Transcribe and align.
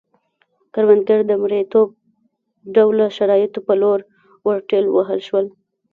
کروندګر 0.73 1.19
د 1.27 1.31
مریتوب 1.41 1.87
ډوله 2.75 3.05
شرایطو 3.17 3.59
په 3.67 3.73
لور 3.81 3.99
ورټېل 4.47 4.85
وهل 4.89 5.19
شول 5.27 5.45